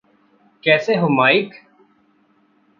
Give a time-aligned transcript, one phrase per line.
[0.63, 1.53] कैसे हो, माईक?